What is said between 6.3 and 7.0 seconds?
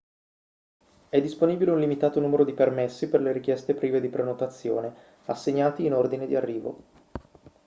arrivo